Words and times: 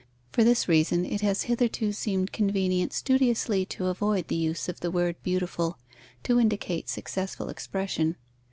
For 0.31 0.43
this 0.43 0.67
reason 0.67 1.05
it 1.05 1.21
has 1.21 1.43
hitherto 1.43 1.91
seemed 1.91 2.31
convenient 2.33 2.91
studiously 2.91 3.67
to 3.67 3.85
avoid 3.85 4.29
the 4.29 4.35
use 4.35 4.67
of 4.67 4.79
the 4.79 4.89
word 4.89 5.15
beautiful 5.21 5.77
to 6.23 6.39
indicate 6.39 6.89
successful 6.89 7.49
expression. 7.49 8.15